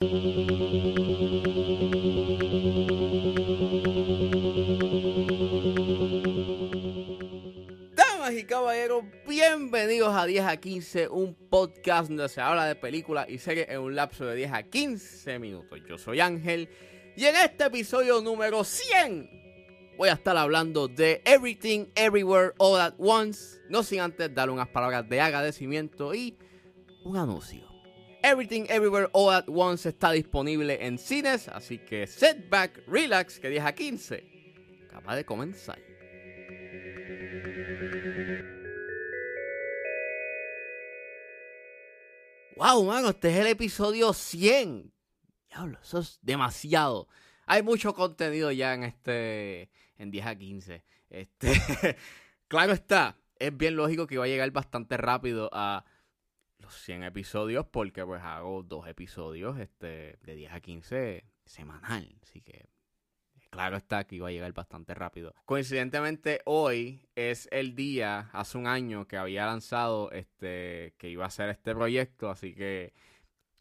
Damas 0.00 0.14
y 8.32 8.44
caballeros, 8.44 9.04
bienvenidos 9.28 10.16
a 10.16 10.24
10 10.24 10.44
a 10.46 10.56
15, 10.56 11.08
un 11.08 11.34
podcast 11.34 12.08
donde 12.08 12.30
se 12.30 12.40
habla 12.40 12.64
de 12.64 12.76
películas 12.76 13.28
y 13.28 13.36
series 13.36 13.68
en 13.68 13.80
un 13.80 13.94
lapso 13.94 14.24
de 14.24 14.36
10 14.36 14.52
a 14.54 14.62
15 14.62 15.38
minutos. 15.38 15.78
Yo 15.86 15.98
soy 15.98 16.20
Ángel 16.20 16.70
y 17.14 17.26
en 17.26 17.36
este 17.36 17.66
episodio 17.66 18.22
número 18.22 18.64
100 18.64 19.28
voy 19.98 20.08
a 20.08 20.14
estar 20.14 20.38
hablando 20.38 20.88
de 20.88 21.20
Everything 21.26 21.88
Everywhere 21.94 22.54
All 22.56 22.80
at 22.80 22.94
Once, 22.96 23.60
no 23.68 23.82
sin 23.82 24.00
antes 24.00 24.34
dar 24.34 24.48
unas 24.48 24.68
palabras 24.68 25.06
de 25.06 25.20
agradecimiento 25.20 26.14
y 26.14 26.38
un 27.04 27.18
anuncio. 27.18 27.69
Everything 28.22 28.66
Everywhere 28.68 29.08
All 29.12 29.30
at 29.30 29.48
Once 29.48 29.88
está 29.88 30.12
disponible 30.12 30.84
en 30.84 30.98
cines, 30.98 31.48
así 31.48 31.78
que 31.78 32.06
set 32.06 32.48
back, 32.50 32.82
relax, 32.86 33.38
que 33.40 33.48
10 33.48 33.64
a 33.64 33.74
15 33.74 34.24
acaba 34.88 35.16
de 35.16 35.24
comenzar. 35.24 35.78
Wow, 42.56 42.84
mano, 42.84 43.08
este 43.08 43.30
es 43.30 43.36
el 43.36 43.46
episodio 43.46 44.12
100. 44.12 44.92
Diablo, 45.48 45.78
eso 45.82 46.00
es 46.00 46.18
demasiado. 46.20 47.08
Hay 47.46 47.62
mucho 47.62 47.94
contenido 47.94 48.52
ya 48.52 48.74
en 48.74 48.84
este 48.84 49.70
en 49.96 50.10
10 50.10 50.26
a 50.26 50.36
15. 50.36 50.84
Este, 51.08 51.52
claro 52.48 52.72
está, 52.72 53.16
es 53.38 53.56
bien 53.56 53.76
lógico 53.76 54.06
que 54.06 54.14
iba 54.14 54.24
a 54.24 54.28
llegar 54.28 54.50
bastante 54.50 54.98
rápido 54.98 55.48
a 55.52 55.84
los 56.60 56.74
100 56.74 57.04
episodios 57.04 57.66
porque 57.66 58.04
pues 58.04 58.22
hago 58.22 58.62
dos 58.62 58.86
episodios 58.86 59.58
este 59.58 60.18
de 60.22 60.34
10 60.34 60.52
a 60.52 60.60
15 60.60 61.24
semanal, 61.44 62.16
así 62.22 62.40
que 62.42 62.68
claro 63.50 63.76
está 63.76 64.04
que 64.04 64.16
iba 64.16 64.28
a 64.28 64.30
llegar 64.30 64.52
bastante 64.52 64.94
rápido. 64.94 65.34
Coincidentemente 65.44 66.40
hoy 66.44 67.02
es 67.14 67.48
el 67.50 67.74
día, 67.74 68.30
hace 68.32 68.58
un 68.58 68.66
año 68.66 69.06
que 69.06 69.16
había 69.16 69.46
lanzado 69.46 70.10
este, 70.12 70.94
que 70.98 71.08
iba 71.08 71.24
a 71.24 71.28
hacer 71.28 71.50
este 71.50 71.74
proyecto, 71.74 72.30
así 72.30 72.54
que 72.54 72.94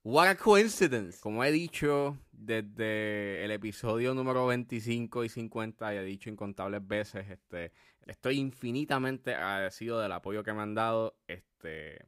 what 0.04 0.28
a 0.28 0.36
coincidence. 0.36 1.20
Como 1.20 1.44
he 1.44 1.52
dicho 1.52 2.18
desde 2.32 3.44
el 3.44 3.52
episodio 3.52 4.14
número 4.14 4.48
25 4.48 5.24
y 5.24 5.30
50, 5.30 5.94
y 5.94 5.98
he 5.98 6.04
dicho 6.04 6.30
incontables 6.30 6.86
veces, 6.88 7.30
este, 7.30 7.72
estoy 8.06 8.38
infinitamente 8.40 9.36
agradecido 9.36 10.00
del 10.00 10.12
apoyo 10.12 10.44
que 10.44 10.54
me 10.54 10.62
han 10.62 10.76
dado, 10.76 11.18
este, 11.28 12.06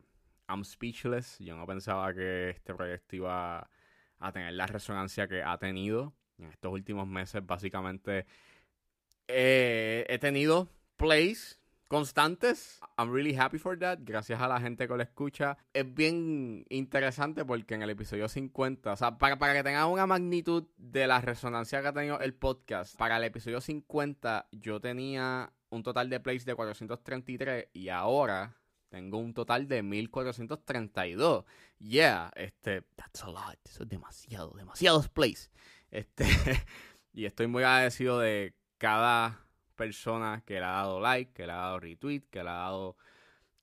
I'm 0.51 0.63
speechless, 0.63 1.37
yo 1.39 1.55
no 1.55 1.65
pensaba 1.65 2.13
que 2.13 2.49
este 2.49 2.73
proyecto 2.73 3.15
iba 3.15 3.69
a 4.19 4.31
tener 4.31 4.53
la 4.53 4.67
resonancia 4.67 5.27
que 5.27 5.41
ha 5.41 5.57
tenido 5.57 6.13
en 6.37 6.49
estos 6.49 6.71
últimos 6.71 7.07
meses 7.07 7.45
básicamente 7.45 8.25
eh, 9.27 10.05
he 10.09 10.17
tenido 10.19 10.69
plays 10.97 11.59
constantes. 11.87 12.79
I'm 12.97 13.11
really 13.11 13.35
happy 13.37 13.57
for 13.57 13.77
that. 13.79 13.99
Gracias 14.01 14.39
a 14.41 14.47
la 14.47 14.59
gente 14.59 14.87
que 14.87 14.95
lo 14.95 15.03
escucha. 15.03 15.57
Es 15.73 15.93
bien 15.93 16.65
interesante 16.69 17.45
porque 17.45 17.75
en 17.75 17.81
el 17.81 17.89
episodio 17.89 18.27
50, 18.27 18.93
o 18.93 18.95
sea, 18.95 19.17
para, 19.17 19.37
para 19.37 19.53
que 19.53 19.63
tengan 19.63 19.87
una 19.87 20.07
magnitud 20.07 20.67
de 20.77 21.07
la 21.07 21.21
resonancia 21.21 21.81
que 21.81 21.87
ha 21.87 21.93
tenido 21.93 22.19
el 22.19 22.33
podcast, 22.33 22.97
para 22.97 23.17
el 23.17 23.23
episodio 23.23 23.61
50 23.61 24.47
yo 24.51 24.79
tenía 24.79 25.51
un 25.69 25.83
total 25.83 26.09
de 26.09 26.19
plays 26.19 26.45
de 26.45 26.55
433 26.55 27.67
y 27.73 27.89
ahora 27.89 28.60
tengo 28.91 29.17
un 29.17 29.33
total 29.33 29.67
de 29.67 29.81
1432. 29.81 31.45
Yeah, 31.79 32.31
este, 32.35 32.83
that's 32.95 33.23
a 33.23 33.27
lot. 33.27 33.57
Eso 33.63 33.83
es 33.83 33.89
demasiado, 33.89 34.51
demasiados 34.51 35.07
plays. 35.07 35.49
Este, 35.89 36.25
y 37.13 37.25
estoy 37.25 37.47
muy 37.47 37.63
agradecido 37.63 38.19
de 38.19 38.53
cada 38.77 39.39
persona 39.77 40.43
que 40.45 40.55
le 40.55 40.65
ha 40.65 40.71
dado 40.71 40.99
like, 40.99 41.31
que 41.31 41.47
le 41.47 41.53
ha 41.53 41.57
dado 41.57 41.79
retweet, 41.79 42.23
que 42.29 42.43
le 42.43 42.49
ha 42.49 42.53
dado, 42.53 42.97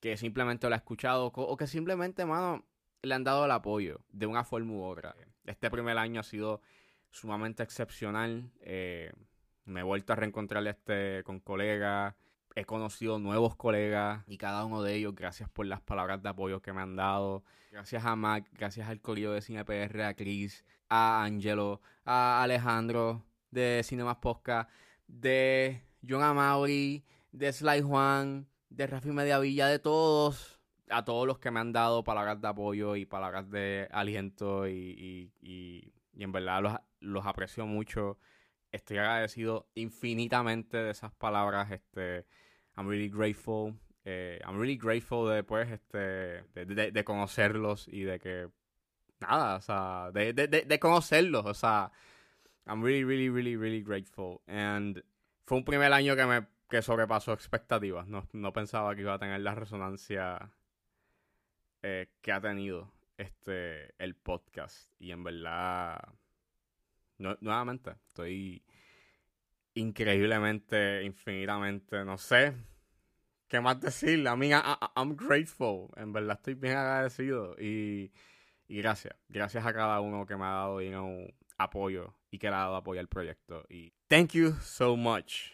que 0.00 0.16
simplemente 0.16 0.66
lo 0.66 0.74
ha 0.74 0.78
escuchado 0.78 1.26
o 1.26 1.56
que 1.56 1.66
simplemente, 1.66 2.24
mano, 2.24 2.64
le 3.02 3.14
han 3.14 3.22
dado 3.22 3.44
el 3.44 3.50
apoyo 3.50 4.00
de 4.10 4.26
una 4.26 4.44
forma 4.44 4.72
u 4.72 4.82
otra. 4.82 5.14
Este 5.44 5.70
primer 5.70 5.98
año 5.98 6.20
ha 6.20 6.24
sido 6.24 6.62
sumamente 7.10 7.62
excepcional. 7.62 8.50
Eh, 8.62 9.12
me 9.66 9.80
he 9.80 9.82
vuelto 9.82 10.14
a 10.14 10.16
reencontrar 10.16 10.66
este, 10.66 11.22
con 11.24 11.40
colegas. 11.40 12.14
He 12.58 12.64
conocido 12.64 13.20
nuevos 13.20 13.54
colegas 13.54 14.24
y 14.26 14.36
cada 14.36 14.64
uno 14.64 14.82
de 14.82 14.96
ellos, 14.96 15.14
gracias 15.14 15.48
por 15.48 15.64
las 15.64 15.80
palabras 15.80 16.20
de 16.24 16.30
apoyo 16.30 16.60
que 16.60 16.72
me 16.72 16.80
han 16.80 16.96
dado. 16.96 17.44
Gracias 17.70 18.04
a 18.04 18.16
Mac, 18.16 18.48
gracias 18.52 18.88
al 18.88 19.00
Corillo 19.00 19.30
de 19.30 19.42
Cine 19.42 19.64
PR, 19.64 20.02
a 20.02 20.14
Chris, 20.14 20.64
a 20.88 21.22
Angelo, 21.22 21.80
a 22.04 22.42
Alejandro 22.42 23.24
de 23.52 23.82
Cinemas 23.84 24.16
Posca, 24.16 24.66
de 25.06 25.84
John 26.06 26.20
Amaury, 26.20 27.04
de 27.30 27.52
Sly 27.52 27.80
Juan, 27.80 28.48
de 28.70 28.88
Rafi 28.88 29.12
Mediavilla, 29.12 29.68
de 29.68 29.78
todos, 29.78 30.58
a 30.90 31.04
todos 31.04 31.28
los 31.28 31.38
que 31.38 31.52
me 31.52 31.60
han 31.60 31.72
dado 31.72 32.02
palabras 32.02 32.40
de 32.40 32.48
apoyo 32.48 32.96
y 32.96 33.06
palabras 33.06 33.48
de 33.52 33.86
aliento 33.92 34.66
y, 34.66 35.30
y, 35.40 35.92
y, 36.12 36.24
en 36.24 36.32
verdad 36.32 36.60
los, 36.60 36.74
los, 36.98 37.24
aprecio 37.24 37.66
mucho. 37.66 38.18
Estoy 38.72 38.98
agradecido 38.98 39.68
infinitamente 39.76 40.76
de 40.76 40.90
esas 40.90 41.12
palabras. 41.12 41.70
Este, 41.70 42.26
I'm 42.78 42.86
really 42.86 43.08
grateful. 43.08 43.74
Eh, 44.04 44.38
I'm 44.46 44.56
really 44.56 44.76
grateful 44.76 45.28
de, 45.28 45.42
pues, 45.42 45.68
este, 45.68 46.44
de, 46.54 47.04
conocerlos 47.04 47.88
y 47.88 48.02
de 48.04 48.20
que 48.20 48.48
nada, 49.20 49.56
o 49.56 49.60
sea, 49.60 50.10
de, 50.12 50.32
de, 50.32 50.46
de, 50.46 50.78
conocerlos, 50.78 51.44
o 51.44 51.54
sea, 51.54 51.90
I'm 52.66 52.82
really, 52.82 53.02
really, 53.02 53.28
really, 53.28 53.56
really 53.56 53.82
grateful. 53.82 54.40
And 54.46 55.02
fue 55.44 55.58
un 55.58 55.64
primer 55.64 55.92
año 55.92 56.14
que 56.14 56.24
me 56.24 56.46
que 56.70 56.82
sobrepasó 56.82 57.32
expectativas. 57.32 58.06
No, 58.06 58.28
no 58.32 58.52
pensaba 58.52 58.94
que 58.94 59.00
iba 59.00 59.14
a 59.14 59.18
tener 59.18 59.40
la 59.40 59.54
resonancia 59.54 60.52
eh, 61.82 62.08
que 62.20 62.32
ha 62.32 62.40
tenido 62.40 62.92
este 63.16 63.94
el 63.98 64.14
podcast. 64.14 64.92
Y 65.00 65.10
en 65.10 65.24
verdad, 65.24 65.98
no, 67.16 67.36
nuevamente, 67.40 67.94
estoy 68.06 68.62
increíblemente, 69.78 71.04
infinitamente, 71.04 72.04
no 72.04 72.18
sé 72.18 72.54
qué 73.48 73.60
más 73.60 73.80
decir. 73.80 74.18
I 74.20 74.36
mean, 74.36 74.62
I'm 74.96 75.16
grateful. 75.16 75.88
En 75.96 76.12
verdad 76.12 76.36
estoy 76.36 76.54
bien 76.54 76.76
agradecido. 76.76 77.56
Y 77.58 78.12
gracias, 78.68 79.16
gracias 79.28 79.64
a 79.66 79.72
cada 79.72 80.00
uno 80.00 80.26
que 80.26 80.36
me 80.36 80.44
ha 80.44 80.50
dado 80.50 80.80
apoyo 81.56 82.14
y 82.30 82.38
que 82.38 82.48
le 82.48 82.56
ha 82.56 82.60
dado 82.60 82.76
apoyo 82.76 83.00
al 83.00 83.08
proyecto. 83.08 83.64
Y 83.68 83.92
thank 84.08 84.32
you 84.32 84.52
so 84.62 84.96
much. 84.96 85.52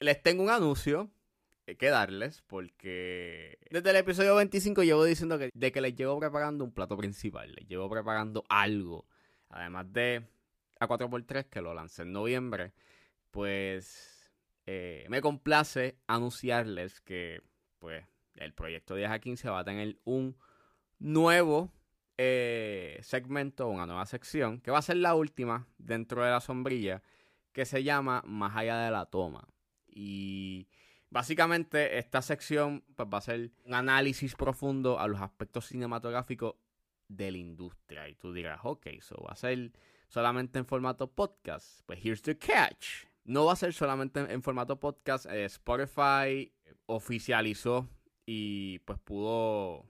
Les 0.00 0.22
tengo 0.22 0.42
un 0.42 0.50
anuncio 0.50 1.10
que 1.78 1.88
darles 1.88 2.42
porque 2.42 3.58
desde 3.70 3.90
el 3.90 3.96
episodio 3.96 4.36
25 4.36 4.84
llevo 4.84 5.04
diciendo 5.04 5.38
que, 5.38 5.50
de 5.52 5.72
que 5.72 5.80
les 5.80 5.96
llevo 5.96 6.18
preparando 6.20 6.64
un 6.64 6.72
plato 6.72 6.96
principal, 6.96 7.52
les 7.54 7.66
llevo 7.66 7.88
preparando 7.88 8.44
algo. 8.48 9.06
Además 9.48 9.92
de 9.92 10.26
A4x3 10.80 11.46
que 11.46 11.60
lo 11.60 11.74
lancé 11.74 12.02
en 12.02 12.12
noviembre, 12.12 12.72
pues 13.36 14.32
eh, 14.64 15.04
me 15.10 15.20
complace 15.20 15.98
anunciarles 16.06 17.02
que 17.02 17.42
pues 17.78 18.02
el 18.36 18.54
proyecto 18.54 18.94
10 18.94 19.10
a 19.10 19.18
15 19.18 19.50
va 19.50 19.58
a 19.58 19.64
tener 19.64 19.98
un 20.04 20.38
nuevo 20.98 21.70
eh, 22.16 22.98
segmento, 23.02 23.68
una 23.68 23.84
nueva 23.84 24.06
sección, 24.06 24.62
que 24.62 24.70
va 24.70 24.78
a 24.78 24.82
ser 24.82 24.96
la 24.96 25.14
última 25.14 25.68
dentro 25.76 26.24
de 26.24 26.30
la 26.30 26.40
sombrilla, 26.40 27.02
que 27.52 27.66
se 27.66 27.82
llama 27.84 28.22
Más 28.24 28.56
allá 28.56 28.78
de 28.78 28.90
la 28.90 29.04
toma. 29.04 29.46
Y 29.86 30.66
básicamente 31.10 31.98
esta 31.98 32.22
sección 32.22 32.84
pues, 32.96 33.06
va 33.12 33.18
a 33.18 33.20
ser 33.20 33.52
un 33.66 33.74
análisis 33.74 34.34
profundo 34.34 34.98
a 34.98 35.08
los 35.08 35.20
aspectos 35.20 35.66
cinematográficos 35.66 36.54
de 37.06 37.32
la 37.32 37.36
industria. 37.36 38.08
Y 38.08 38.14
tú 38.14 38.32
dirás, 38.32 38.60
ok, 38.62 38.86
eso 38.86 39.22
va 39.28 39.32
a 39.32 39.36
ser 39.36 39.72
solamente 40.08 40.58
en 40.58 40.64
formato 40.64 41.12
podcast. 41.12 41.82
Pues 41.84 42.02
here's 42.02 42.22
the 42.22 42.38
catch. 42.38 43.04
No 43.26 43.44
va 43.44 43.54
a 43.54 43.56
ser 43.56 43.72
solamente 43.72 44.20
en, 44.20 44.40
formato 44.40 44.78
podcast. 44.78 45.26
Eh, 45.26 45.46
Spotify 45.46 46.52
oficializó 46.86 47.88
y 48.24 48.78
pues 48.80 49.00
pudo 49.00 49.84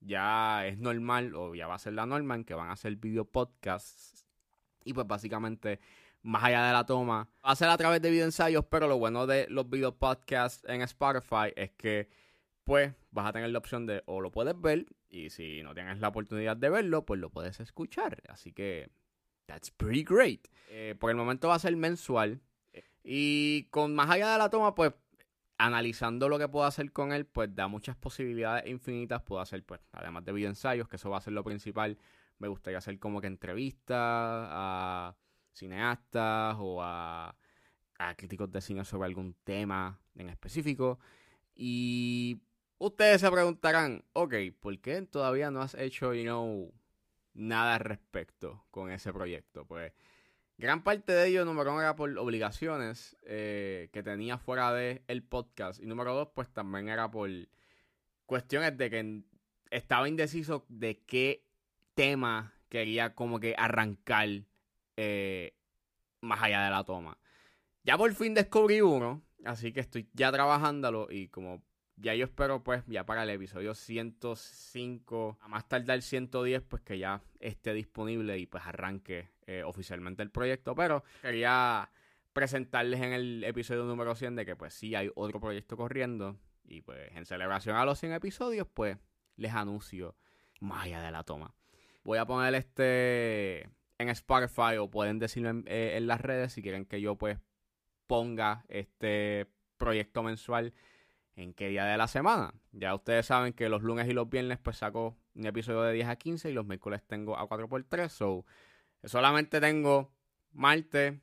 ya 0.00 0.66
es 0.66 0.78
normal 0.78 1.34
o 1.34 1.54
ya 1.54 1.66
va 1.66 1.74
a 1.74 1.78
ser 1.78 1.92
la 1.92 2.06
norma 2.06 2.36
en 2.36 2.44
que 2.44 2.54
van 2.54 2.70
a 2.70 2.72
hacer 2.72 2.96
video 2.96 3.26
podcasts. 3.26 4.26
Y 4.82 4.94
pues 4.94 5.06
básicamente 5.06 5.78
más 6.22 6.42
allá 6.42 6.66
de 6.66 6.72
la 6.72 6.86
toma 6.86 7.28
va 7.44 7.50
a 7.50 7.56
ser 7.56 7.68
a 7.68 7.76
través 7.76 8.00
de 8.00 8.10
video 8.10 8.24
ensayos 8.24 8.64
pero 8.70 8.88
lo 8.88 8.98
bueno 8.98 9.26
de 9.26 9.46
los 9.48 9.68
video 9.70 9.96
podcasts 9.96 10.62
en 10.68 10.82
Spotify 10.82 11.52
es 11.56 11.70
que 11.72 12.10
pues 12.64 12.94
vas 13.10 13.26
a 13.26 13.32
tener 13.32 13.50
la 13.50 13.58
opción 13.58 13.86
de 13.86 14.02
o 14.06 14.20
lo 14.20 14.30
puedes 14.30 14.58
ver 14.58 14.86
y 15.08 15.30
si 15.30 15.62
no 15.62 15.74
tienes 15.74 15.98
la 15.98 16.08
oportunidad 16.08 16.56
de 16.56 16.70
verlo 16.70 17.04
pues 17.04 17.20
lo 17.20 17.30
puedes 17.30 17.60
escuchar. 17.60 18.22
Así 18.28 18.52
que 18.52 18.90
that's 19.46 19.70
pretty 19.70 20.02
great. 20.02 20.48
Eh, 20.70 20.94
por 20.98 21.10
el 21.10 21.16
momento 21.16 21.48
va 21.48 21.56
a 21.56 21.58
ser 21.58 21.76
mensual 21.76 22.40
y 23.02 23.64
con 23.70 23.94
más 23.94 24.10
allá 24.10 24.32
de 24.32 24.38
la 24.38 24.50
toma 24.50 24.74
pues 24.74 24.92
analizando 25.60 26.28
lo 26.28 26.38
que 26.38 26.48
puedo 26.48 26.64
hacer 26.64 26.90
con 26.90 27.12
él, 27.12 27.26
pues 27.26 27.54
da 27.54 27.68
muchas 27.68 27.94
posibilidades 27.96 28.66
infinitas. 28.66 29.22
Puedo 29.22 29.42
hacer, 29.42 29.62
pues, 29.64 29.80
además 29.92 30.24
de 30.24 30.32
video 30.32 30.48
ensayos, 30.48 30.88
que 30.88 30.96
eso 30.96 31.10
va 31.10 31.18
a 31.18 31.20
ser 31.20 31.34
lo 31.34 31.44
principal, 31.44 31.98
me 32.38 32.48
gustaría 32.48 32.78
hacer 32.78 32.98
como 32.98 33.20
que 33.20 33.26
entrevistas 33.26 33.98
a 33.98 35.14
cineastas 35.52 36.56
o 36.58 36.82
a, 36.82 37.36
a 37.98 38.14
críticos 38.14 38.50
de 38.50 38.62
cine 38.62 38.84
sobre 38.86 39.06
algún 39.06 39.34
tema 39.44 40.00
en 40.14 40.30
específico. 40.30 40.98
Y 41.54 42.40
ustedes 42.78 43.20
se 43.20 43.30
preguntarán, 43.30 44.04
ok, 44.14 44.34
¿por 44.58 44.78
qué 44.80 45.02
todavía 45.02 45.50
no 45.50 45.60
has 45.60 45.74
hecho, 45.74 46.14
you 46.14 46.22
know, 46.22 46.72
nada 47.34 47.74
al 47.74 47.80
respecto 47.80 48.64
con 48.70 48.90
ese 48.90 49.12
proyecto? 49.12 49.66
Pues 49.66 49.92
gran 50.60 50.84
parte 50.84 51.12
de 51.12 51.28
ello, 51.28 51.44
número 51.46 51.72
uno, 51.72 51.80
era 51.80 51.96
por 51.96 52.16
obligaciones 52.18 53.16
eh, 53.22 53.88
que 53.92 54.02
tenía 54.02 54.36
fuera 54.36 54.72
del 54.74 55.02
el 55.08 55.22
podcast. 55.22 55.80
Y 55.82 55.86
número 55.86 56.14
dos, 56.14 56.28
pues 56.34 56.52
también 56.52 56.90
era 56.90 57.10
por 57.10 57.30
cuestiones 58.26 58.76
de 58.76 58.90
que 58.90 59.22
estaba 59.70 60.06
indeciso 60.06 60.66
de 60.68 61.02
qué 61.06 61.46
tema 61.94 62.54
quería 62.68 63.14
como 63.14 63.40
que 63.40 63.54
arrancar 63.56 64.28
eh, 64.96 65.56
más 66.20 66.42
allá 66.42 66.64
de 66.64 66.70
la 66.70 66.84
toma. 66.84 67.18
Ya 67.82 67.96
por 67.96 68.12
fin 68.14 68.34
descubrí 68.34 68.82
uno, 68.82 69.22
así 69.46 69.72
que 69.72 69.80
estoy 69.80 70.10
ya 70.12 70.30
trabajándolo 70.30 71.08
y 71.10 71.28
como 71.28 71.64
ya 72.00 72.14
yo 72.14 72.24
espero 72.24 72.62
pues 72.62 72.82
ya 72.86 73.04
para 73.04 73.22
el 73.22 73.30
episodio 73.30 73.74
105, 73.74 75.38
a 75.40 75.48
más 75.48 75.68
tardar 75.68 76.02
110 76.02 76.62
pues 76.62 76.82
que 76.82 76.98
ya 76.98 77.22
esté 77.38 77.74
disponible 77.74 78.38
y 78.38 78.46
pues 78.46 78.64
arranque 78.66 79.28
eh, 79.46 79.62
oficialmente 79.64 80.22
el 80.22 80.30
proyecto, 80.30 80.74
pero 80.74 81.04
quería 81.22 81.90
presentarles 82.32 83.00
en 83.00 83.12
el 83.12 83.44
episodio 83.44 83.84
número 83.84 84.14
100 84.14 84.36
de 84.36 84.46
que 84.46 84.56
pues 84.56 84.74
sí 84.74 84.94
hay 84.94 85.10
otro 85.14 85.40
proyecto 85.40 85.76
corriendo 85.76 86.36
y 86.64 86.80
pues 86.80 87.14
en 87.16 87.26
celebración 87.26 87.76
a 87.76 87.84
los 87.84 87.98
100 87.98 88.12
episodios 88.14 88.66
pues 88.72 88.96
les 89.36 89.52
anuncio 89.52 90.16
allá 90.72 91.02
de 91.02 91.10
la 91.10 91.24
toma. 91.24 91.54
Voy 92.02 92.18
a 92.18 92.26
poner 92.26 92.54
este 92.54 93.68
en 93.98 94.08
Spotify 94.08 94.78
o 94.78 94.90
pueden 94.90 95.18
decirlo 95.18 95.50
en, 95.50 95.64
eh, 95.66 95.96
en 95.96 96.06
las 96.06 96.20
redes 96.20 96.54
si 96.54 96.62
quieren 96.62 96.86
que 96.86 97.00
yo 97.00 97.16
pues 97.16 97.38
ponga 98.06 98.64
este 98.68 99.46
proyecto 99.76 100.22
mensual 100.22 100.72
en 101.42 101.54
qué 101.54 101.68
día 101.68 101.84
de 101.84 101.96
la 101.96 102.06
semana. 102.06 102.54
Ya 102.72 102.94
ustedes 102.94 103.26
saben 103.26 103.52
que 103.52 103.68
los 103.68 103.82
lunes 103.82 104.08
y 104.08 104.12
los 104.12 104.28
viernes 104.28 104.58
pues 104.58 104.76
saco 104.76 105.16
un 105.34 105.46
episodio 105.46 105.82
de 105.82 105.94
10 105.94 106.08
a 106.08 106.16
15 106.16 106.50
y 106.50 106.52
los 106.52 106.66
miércoles 106.66 107.02
tengo 107.06 107.36
a 107.36 107.48
4x3. 107.48 108.08
So, 108.08 108.44
solamente 109.04 109.60
tengo 109.60 110.12
martes, 110.52 111.18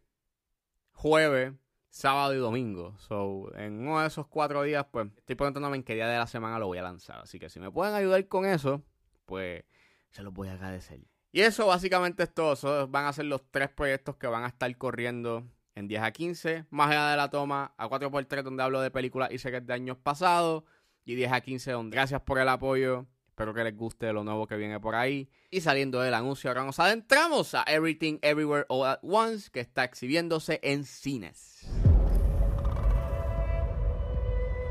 jueves, 0.94 1.54
sábado 1.90 2.34
y 2.34 2.38
domingo. 2.38 2.98
So, 2.98 3.52
en 3.56 3.80
uno 3.88 4.02
de 4.02 4.08
esos 4.08 4.28
cuatro 4.28 4.64
días 4.64 4.86
pues 4.92 5.08
estoy 5.18 5.36
preguntándome 5.36 5.78
en 5.78 5.84
qué 5.84 5.94
día 5.94 6.08
de 6.08 6.18
la 6.18 6.28
semana 6.28 6.60
lo 6.60 6.68
voy 6.68 6.80
a 6.80 6.84
lanzar. 6.84 7.20
Así 7.20 7.40
que 7.40 7.50
si 7.50 7.60
me 7.60 7.72
pueden 7.72 7.94
ayudar 7.94 8.28
con 8.28 8.46
eso, 8.46 8.82
pues 9.26 9.64
se 10.10 10.24
los 10.24 10.34
voy 10.34 10.48
a 10.48 10.54
agradecer. 10.54 11.02
Y 11.32 11.42
eso 11.42 11.68
básicamente 11.68 12.24
es 12.24 12.34
todo. 12.34 12.88
van 12.88 13.06
a 13.06 13.14
ser 13.14 13.26
los 13.26 13.44
tres 13.52 13.70
proyectos 13.70 14.16
que 14.16 14.26
van 14.28 14.44
a 14.44 14.48
estar 14.48 14.76
corriendo 14.78 15.46
en 15.78 15.88
10 15.88 16.02
a 16.02 16.12
15. 16.12 16.66
Más 16.72 16.90
allá 16.90 17.12
de 17.12 17.18
la 17.18 17.30
toma, 17.30 17.74
a 17.78 17.88
4x3 17.88 18.42
donde 18.42 18.64
hablo 18.64 18.82
de 18.82 18.90
películas 18.90 19.32
y 19.32 19.38
series 19.38 19.66
de 19.66 19.74
años 19.74 19.98
pasados. 19.98 20.64
Y 21.06 21.16
10 21.16 21.32
a 21.32 21.42
15 21.42 21.72
donde 21.72 21.96
gracias 21.96 22.22
por 22.22 22.40
el 22.40 22.50
apoyo. 22.50 23.06
Espero 23.30 23.54
que 23.54 23.64
les 23.64 23.78
guste 23.78 24.12
lo 24.12 24.24
nuevo 24.24 24.48
que 24.48 24.58
viene 24.58 24.80
por 24.80 24.96
ahí. 24.96 25.30
Y 25.52 25.62
saliendo 25.62 26.02
del 26.02 26.16
anuncio, 26.16 26.50
ahora 26.50 26.66
nos 26.66 26.80
adentramos 26.80 27.54
a 27.54 27.64
Everything 27.68 28.18
Everywhere 28.24 28.66
All 28.68 28.88
at 28.88 29.00
Once, 29.04 29.52
que 29.52 29.60
está 29.60 29.84
exhibiéndose 29.84 30.60
en 30.64 30.84
cines. 30.84 31.68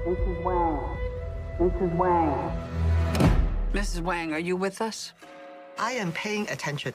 Mrs. 0.07 0.45
Wang. 0.45 0.81
Mrs. 1.61 1.97
Wang. 1.97 2.51
Mrs. 3.73 4.01
Wang, 4.03 4.33
are 4.33 4.43
you 4.43 4.57
with 4.57 4.81
us? 4.81 5.15
I 5.79 5.93
am 5.93 6.11
paying 6.11 6.49
attention. 6.51 6.93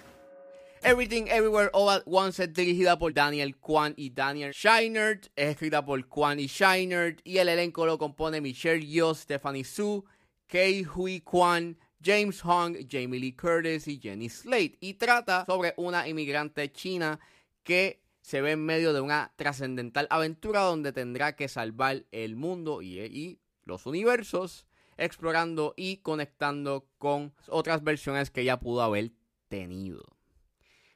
Everything 0.83 1.27
Everywhere 1.27 1.69
All 1.73 1.91
at 1.91 2.01
Once 2.07 2.39
es 2.39 2.51
dirigida 2.53 2.97
por 2.97 3.13
Daniel 3.13 3.55
Kwan 3.57 3.93
y 3.97 4.09
Daniel 4.09 4.51
Scheinert, 4.51 5.27
es 5.35 5.51
escrita 5.51 5.85
por 5.85 6.07
Kwan 6.07 6.39
y 6.39 6.47
Scheinert 6.47 7.21
y 7.23 7.37
el 7.37 7.49
elenco 7.49 7.85
lo 7.85 7.99
compone 7.99 8.41
Michelle 8.41 8.83
Yeoh, 8.83 9.13
Stephanie 9.13 9.63
Su, 9.63 10.03
Kei 10.47 10.83
Hui 10.83 11.21
Kwan, 11.21 11.77
James 12.03 12.41
Hong, 12.41 12.77
Jamie 12.89 13.19
Lee 13.19 13.33
Curtis 13.33 13.87
y 13.87 13.99
Jenny 14.01 14.27
Slate 14.27 14.79
y 14.79 14.95
trata 14.95 15.45
sobre 15.45 15.75
una 15.77 16.07
inmigrante 16.07 16.71
china 16.71 17.19
que 17.63 18.01
se 18.21 18.41
ve 18.41 18.53
en 18.53 18.65
medio 18.65 18.91
de 18.91 19.01
una 19.01 19.33
trascendental 19.35 20.07
aventura 20.09 20.61
donde 20.61 20.91
tendrá 20.91 21.35
que 21.35 21.47
salvar 21.47 22.05
el 22.11 22.35
mundo 22.35 22.81
y, 22.81 22.99
y 22.99 23.39
los 23.65 23.85
universos 23.85 24.65
explorando 24.97 25.75
y 25.77 25.97
conectando 25.97 26.87
con 26.97 27.35
otras 27.49 27.83
versiones 27.83 28.31
que 28.31 28.41
ella 28.41 28.59
pudo 28.59 28.81
haber 28.81 29.11
tenido. 29.47 30.20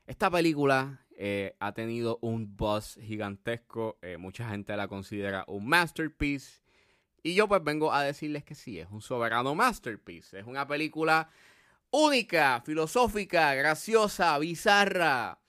Esta 0.07 0.29
película 0.29 1.05
eh, 1.17 1.55
ha 1.59 1.73
tenido 1.73 2.19
un 2.21 2.55
buzz 2.55 2.97
gigantesco, 3.01 3.97
eh, 4.01 4.17
mucha 4.17 4.47
gente 4.49 4.75
la 4.77 4.87
considera 4.87 5.43
un 5.47 5.67
masterpiece 5.67 6.61
y 7.23 7.33
yo 7.33 7.47
pues 7.47 7.63
vengo 7.63 7.91
a 7.91 8.03
decirles 8.03 8.43
que 8.43 8.53
sí, 8.53 8.79
es 8.79 8.87
un 8.91 9.01
soberano 9.01 9.55
masterpiece, 9.55 10.39
es 10.39 10.45
una 10.45 10.67
película 10.67 11.29
única, 11.89 12.61
filosófica, 12.63 13.55
graciosa, 13.55 14.37
bizarra, 14.37 15.39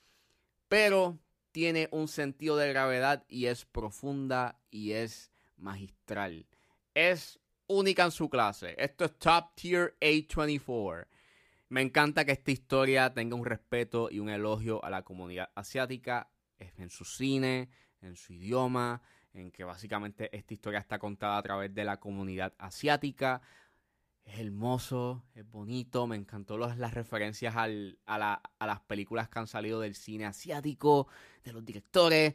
pero 0.69 1.19
tiene 1.53 1.89
un 1.91 2.09
sentido 2.09 2.57
de 2.57 2.71
gravedad 2.71 3.25
y 3.29 3.47
es 3.47 3.67
profunda 3.67 4.59
y 4.71 4.93
es 4.93 5.31
magistral. 5.59 6.47
Es 6.95 7.39
única 7.67 8.05
en 8.05 8.11
su 8.11 8.31
clase. 8.31 8.75
Esto 8.79 9.05
es 9.05 9.19
Top 9.19 9.55
Tier 9.55 9.97
A24. 10.01 11.07
Me 11.69 11.83
encanta 11.83 12.25
que 12.25 12.33
esta 12.33 12.51
historia 12.51 13.13
tenga 13.13 13.35
un 13.35 13.45
respeto 13.45 14.09
y 14.11 14.21
un 14.21 14.29
elogio 14.29 14.85
a 14.85 14.91
la 14.91 15.03
comunidad 15.03 15.51
asiática 15.55 16.31
en 16.59 16.91
su 16.91 17.05
cine, 17.05 17.69
en 18.01 18.17
su 18.17 18.33
idioma, 18.33 19.03
en 19.35 19.51
que 19.51 19.65
básicamente 19.65 20.35
esta 20.37 20.55
historia 20.55 20.79
está 20.79 20.99
contada 20.99 21.37
a 21.37 21.43
través 21.43 21.75
de 21.75 21.85
la 21.85 21.99
comunidad 21.99 22.55
asiática. 22.59 23.43
Es 24.25 24.39
hermoso, 24.39 25.25
es 25.35 25.49
bonito, 25.49 26.07
me 26.07 26.17
encantó 26.17 26.59
las 26.59 26.95
referencias 26.95 27.55
a, 27.57 27.69
las 27.69 28.81
películas 28.87 29.29
que 29.29 29.39
han 29.39 29.47
salido 29.47 29.81
del 29.81 29.95
cine 29.95 30.25
asiático, 30.25 31.09
de 31.45 31.53
los 31.53 31.65
directores 31.65 32.35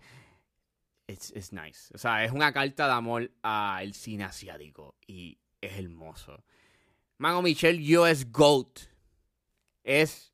it's, 1.11 1.51
nice. 1.51 1.91
O 1.93 1.97
sea, 1.97 2.23
es 2.23 2.31
una 2.31 2.51
carta 2.51 2.87
de 2.87 2.93
amor 2.93 3.31
al 3.41 3.93
cine 3.93 4.23
asiático 4.23 4.95
y 5.05 5.37
es 5.59 5.77
hermoso. 5.77 6.43
Mano 7.17 7.41
Michelle 7.41 7.83
yo 7.83 8.07
es 8.07 8.31
GOAT. 8.31 8.90
Es. 9.83 10.33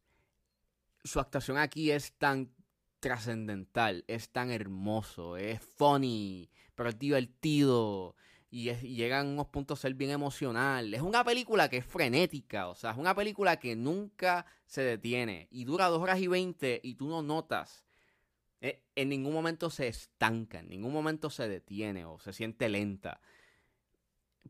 Su 1.03 1.19
actuación 1.19 1.57
aquí 1.57 1.91
es 1.91 2.13
tan 2.17 2.53
trascendental, 2.99 4.03
es 4.07 4.29
tan 4.29 4.51
hermoso, 4.51 5.37
es 5.37 5.61
funny, 5.61 6.49
pero 6.75 6.89
es 6.89 6.99
divertido. 6.99 8.15
Y, 8.49 8.69
es, 8.69 8.83
y 8.83 8.95
llegan 8.95 9.27
unos 9.27 9.47
puntos 9.47 9.79
a 9.79 9.81
ser 9.83 9.93
bien 9.93 10.11
emocional. 10.11 10.93
Es 10.93 11.01
una 11.01 11.23
película 11.23 11.69
que 11.69 11.77
es 11.77 11.85
frenética, 11.85 12.67
o 12.69 12.75
sea, 12.75 12.91
es 12.91 12.97
una 12.97 13.13
película 13.15 13.57
que 13.57 13.75
nunca 13.75 14.45
se 14.65 14.81
detiene 14.81 15.47
y 15.51 15.65
dura 15.65 15.87
dos 15.87 16.01
horas 16.01 16.19
y 16.19 16.27
veinte 16.27 16.79
y 16.83 16.95
tú 16.95 17.07
no 17.07 17.21
notas 17.21 17.87
eh, 18.61 18.83
en 18.95 19.09
ningún 19.09 19.33
momento 19.33 19.69
se 19.69 19.87
estanca, 19.87 20.59
en 20.59 20.69
ningún 20.69 20.91
momento 20.91 21.29
se 21.29 21.47
detiene 21.47 22.05
o 22.05 22.19
se 22.19 22.33
siente 22.33 22.69
lenta. 22.69 23.21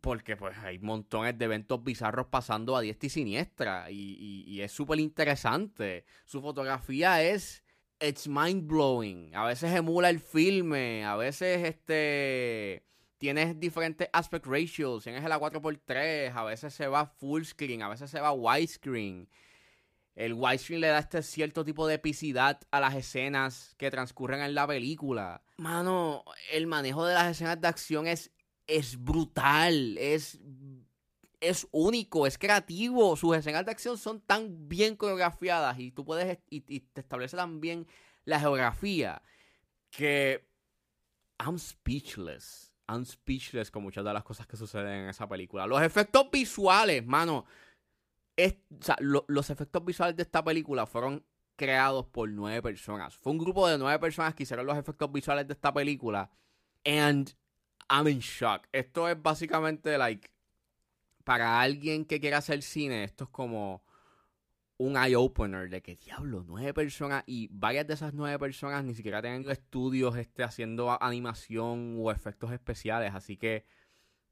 Porque 0.01 0.35
pues 0.35 0.57
hay 0.57 0.79
montones 0.79 1.37
de 1.37 1.45
eventos 1.45 1.83
bizarros 1.83 2.27
pasando 2.27 2.75
a 2.75 2.81
diestra 2.81 3.07
y 3.07 3.09
siniestra. 3.09 3.91
Y, 3.91 4.61
es 4.61 4.71
súper 4.71 4.99
interesante. 4.99 6.05
Su 6.25 6.41
fotografía 6.41 7.21
es. 7.23 7.63
It's 7.99 8.27
mind 8.27 8.67
blowing. 8.67 9.35
A 9.35 9.45
veces 9.45 9.73
emula 9.73 10.09
el 10.09 10.19
filme. 10.19 11.05
A 11.05 11.15
veces 11.15 11.63
este. 11.63 12.83
Tienes 13.17 13.59
diferentes 13.59 14.09
aspect 14.13 14.45
ratios. 14.45 15.03
Tienes 15.03 15.23
el 15.23 15.31
A4x3. 15.31 16.31
A 16.35 16.43
veces 16.43 16.73
se 16.73 16.87
va 16.87 17.05
full 17.05 17.43
screen. 17.43 17.81
A 17.81 17.89
veces 17.89 18.11
se 18.11 18.19
va 18.19 18.31
widescreen. 18.31 19.27
El 20.17 20.33
widescreen 20.33 20.81
le 20.81 20.87
da 20.87 20.97
este 20.97 21.21
cierto 21.21 21.63
tipo 21.63 21.85
de 21.85 21.93
epicidad 21.93 22.59
a 22.71 22.79
las 22.79 22.95
escenas 22.95 23.75
que 23.77 23.91
transcurren 23.91 24.41
en 24.41 24.55
la 24.55 24.65
película. 24.65 25.43
Mano, 25.57 26.23
el 26.51 26.65
manejo 26.65 27.05
de 27.05 27.13
las 27.13 27.29
escenas 27.29 27.61
de 27.61 27.67
acción 27.67 28.07
es, 28.07 28.31
es 28.67 29.01
brutal, 29.01 29.97
es, 29.97 30.39
es 31.39 31.67
único, 31.71 32.27
es 32.27 32.37
creativo. 32.37 33.15
Sus 33.15 33.35
escenas 33.35 33.65
de 33.65 33.71
acción 33.71 33.97
son 33.97 34.21
tan 34.21 34.67
bien 34.67 34.95
coreografiadas 34.95 35.79
y 35.79 35.91
tú 35.91 36.05
puedes 36.05 36.37
y, 36.49 36.61
te 36.61 37.01
establece 37.01 37.37
tan 37.37 37.59
bien 37.59 37.87
la 38.25 38.39
geografía 38.39 39.21
que 39.89 40.45
I'm 41.39 41.57
speechless. 41.57 42.73
I'm 42.89 43.05
speechless 43.05 43.71
con 43.71 43.83
muchas 43.83 44.03
de 44.03 44.13
las 44.13 44.23
cosas 44.23 44.47
que 44.47 44.55
suceden 44.55 45.03
en 45.03 45.09
esa 45.09 45.27
película. 45.27 45.67
Los 45.67 45.81
efectos 45.81 46.29
visuales, 46.31 47.05
mano 47.05 47.45
los 48.99 49.49
efectos 49.49 49.83
visuales 49.83 50.15
de 50.15 50.23
esta 50.23 50.43
película 50.43 50.85
fueron 50.85 51.25
creados 51.55 52.05
por 52.05 52.29
nueve 52.29 52.61
personas. 52.61 53.15
Fue 53.15 53.31
un 53.31 53.39
grupo 53.39 53.67
de 53.67 53.77
nueve 53.77 53.97
personas 53.99 54.35
que 54.35 54.43
hicieron 54.43 54.65
los 54.65 54.77
efectos 54.77 55.11
visuales 55.11 55.47
de 55.47 55.53
esta 55.53 55.73
película. 55.73 56.29
And 56.85 57.33
I'm 57.89 58.07
in 58.07 58.19
shock. 58.19 58.67
Esto 58.71 59.07
es 59.07 59.21
básicamente, 59.21 59.97
like, 59.97 60.29
para 61.23 61.59
alguien 61.59 62.05
que 62.05 62.19
quiera 62.19 62.37
hacer 62.37 62.61
cine, 62.61 63.03
esto 63.03 63.25
es 63.25 63.29
como 63.29 63.83
un 64.77 64.95
eye-opener 64.95 65.69
de 65.69 65.81
que 65.81 65.95
diablo, 65.95 66.43
nueve 66.47 66.73
personas 66.73 67.23
y 67.25 67.49
varias 67.51 67.87
de 67.87 67.95
esas 67.95 68.13
nueve 68.13 68.37
personas 68.37 68.83
ni 68.83 68.93
siquiera 68.93 69.21
tienen 69.21 69.49
estudios 69.49 70.15
este, 70.17 70.43
haciendo 70.43 71.01
animación 71.01 71.97
o 71.99 72.11
efectos 72.11 72.51
especiales. 72.51 73.13
Así 73.13 73.37
que 73.37 73.65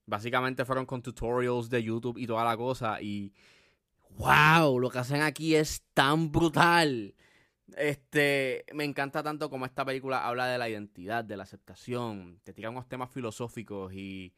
básicamente 0.05 0.65
fueron 0.65 0.85
con 0.85 1.01
tutorials 1.01 1.69
de 1.69 1.83
YouTube 1.83 2.17
y 2.17 2.27
toda 2.27 2.45
la 2.45 2.55
cosa. 2.55 3.01
Y 3.01 3.33
wow, 4.17 4.79
lo 4.79 4.89
que 4.89 4.99
hacen 4.99 5.21
aquí 5.21 5.55
es 5.55 5.83
tan 5.93 6.31
brutal. 6.31 7.15
Este, 7.77 8.65
me 8.73 8.83
encanta 8.83 9.23
tanto 9.23 9.49
como 9.49 9.65
esta 9.65 9.83
película 9.83 10.27
habla 10.27 10.45
de 10.47 10.57
la 10.57 10.69
identidad, 10.69 11.23
de 11.23 11.35
la 11.35 11.43
aceptación, 11.43 12.39
te 12.43 12.53
tira 12.53 12.69
unos 12.69 12.87
temas 12.87 13.09
filosóficos 13.11 13.93
y 13.93 14.35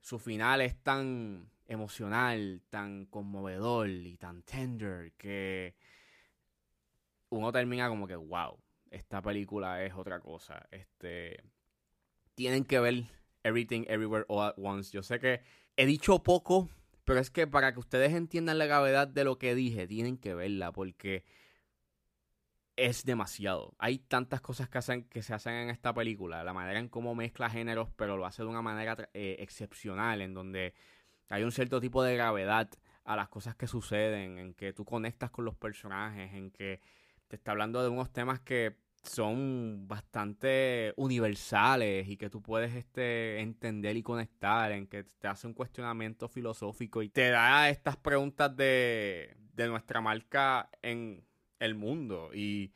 su 0.00 0.18
final 0.18 0.60
es 0.60 0.76
tan 0.82 1.50
emocional, 1.66 2.62
tan 2.68 3.06
conmovedor 3.06 3.88
y 3.88 4.16
tan 4.16 4.42
tender 4.42 5.12
que 5.12 5.74
uno 7.30 7.52
termina 7.52 7.88
como 7.88 8.06
que, 8.06 8.16
wow, 8.16 8.58
esta 8.90 9.22
película 9.22 9.84
es 9.84 9.94
otra 9.94 10.20
cosa. 10.20 10.66
Este, 10.70 11.42
tienen 12.34 12.64
que 12.64 12.80
ver 12.80 13.04
Everything 13.42 13.84
Everywhere 13.86 14.26
All 14.28 14.48
at 14.48 14.54
Once. 14.58 14.90
Yo 14.92 15.02
sé 15.02 15.20
que 15.20 15.40
he 15.76 15.86
dicho 15.86 16.22
poco, 16.22 16.68
pero 17.04 17.20
es 17.20 17.30
que 17.30 17.46
para 17.46 17.72
que 17.72 17.80
ustedes 17.80 18.12
entiendan 18.12 18.58
la 18.58 18.66
gravedad 18.66 19.08
de 19.08 19.24
lo 19.24 19.38
que 19.38 19.54
dije, 19.54 19.86
tienen 19.86 20.18
que 20.18 20.34
verla 20.34 20.72
porque 20.72 21.24
es 22.86 23.04
demasiado. 23.04 23.74
Hay 23.78 23.98
tantas 23.98 24.40
cosas 24.40 24.68
que, 24.68 24.78
hacen, 24.78 25.04
que 25.04 25.22
se 25.22 25.34
hacen 25.34 25.54
en 25.54 25.70
esta 25.70 25.92
película. 25.92 26.42
La 26.44 26.52
manera 26.54 26.78
en 26.78 26.88
cómo 26.88 27.14
mezcla 27.14 27.50
géneros, 27.50 27.90
pero 27.96 28.16
lo 28.16 28.26
hace 28.26 28.42
de 28.42 28.48
una 28.48 28.62
manera 28.62 28.96
eh, 29.14 29.36
excepcional, 29.40 30.22
en 30.22 30.34
donde 30.34 30.74
hay 31.28 31.42
un 31.42 31.52
cierto 31.52 31.80
tipo 31.80 32.02
de 32.02 32.14
gravedad 32.14 32.70
a 33.04 33.16
las 33.16 33.28
cosas 33.28 33.54
que 33.56 33.66
suceden, 33.66 34.38
en 34.38 34.54
que 34.54 34.72
tú 34.72 34.84
conectas 34.84 35.30
con 35.30 35.44
los 35.44 35.56
personajes, 35.56 36.32
en 36.34 36.50
que 36.50 36.80
te 37.28 37.36
está 37.36 37.52
hablando 37.52 37.82
de 37.82 37.88
unos 37.88 38.12
temas 38.12 38.40
que 38.40 38.76
son 39.02 39.86
bastante 39.88 40.92
universales 40.96 42.08
y 42.08 42.16
que 42.16 42.28
tú 42.28 42.42
puedes 42.42 42.74
este, 42.74 43.40
entender 43.40 43.96
y 43.96 44.02
conectar, 44.02 44.72
en 44.72 44.86
que 44.86 45.04
te 45.04 45.28
hace 45.28 45.46
un 45.46 45.54
cuestionamiento 45.54 46.28
filosófico 46.28 47.02
y 47.02 47.08
te 47.08 47.30
da 47.30 47.68
estas 47.70 47.96
preguntas 47.96 48.54
de, 48.56 49.36
de 49.54 49.68
nuestra 49.68 50.00
marca 50.00 50.70
en 50.82 51.24
el 51.60 51.74
mundo 51.76 52.30
y 52.34 52.72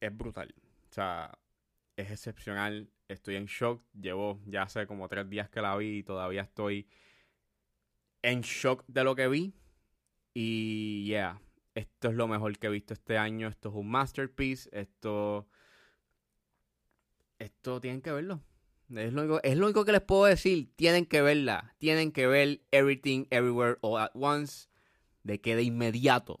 es 0.00 0.16
brutal. 0.16 0.54
O 0.90 0.92
sea, 0.92 1.38
es 1.96 2.10
excepcional. 2.10 2.90
Estoy 3.08 3.36
en 3.36 3.46
shock. 3.46 3.82
Llevo 3.92 4.40
ya 4.46 4.62
hace 4.62 4.86
como 4.86 5.08
tres 5.08 5.28
días 5.28 5.48
que 5.48 5.60
la 5.60 5.76
vi 5.76 5.98
y 5.98 6.02
todavía 6.02 6.42
estoy 6.42 6.88
en 8.22 8.40
shock 8.40 8.84
de 8.86 9.04
lo 9.04 9.14
que 9.14 9.28
vi. 9.28 9.54
Y 10.34 11.04
yeah, 11.06 11.40
esto 11.74 12.08
es 12.08 12.14
lo 12.14 12.28
mejor 12.28 12.58
que 12.58 12.66
he 12.66 12.70
visto 12.70 12.94
este 12.94 13.18
año. 13.18 13.48
Esto 13.48 13.68
es 13.68 13.74
un 13.74 13.90
masterpiece. 13.90 14.68
Esto. 14.72 15.48
Esto 17.38 17.80
tienen 17.80 18.02
que 18.02 18.12
verlo. 18.12 18.42
Es 18.94 19.12
lo, 19.12 19.20
único, 19.22 19.42
es 19.42 19.56
lo 19.56 19.66
único 19.66 19.84
que 19.84 19.92
les 19.92 20.00
puedo 20.00 20.24
decir. 20.24 20.72
Tienen 20.76 21.06
que 21.06 21.22
verla. 21.22 21.74
Tienen 21.78 22.10
que 22.12 22.26
ver 22.26 22.62
Everything 22.70 23.26
Everywhere 23.30 23.78
All 23.80 24.00
at 24.00 24.10
Once. 24.14 24.68
De 25.22 25.40
que 25.40 25.56
de 25.56 25.62
inmediato. 25.62 26.40